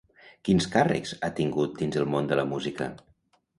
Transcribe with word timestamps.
Quins 0.47 0.67
càrrecs 0.75 1.11
ha 1.19 1.29
tingut 1.41 1.77
dins 1.83 2.01
el 2.03 2.11
món 2.17 2.33
de 2.35 2.41
la 2.43 2.49
música? 2.57 2.91